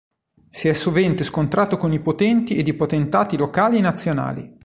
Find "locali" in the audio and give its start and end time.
3.37-3.77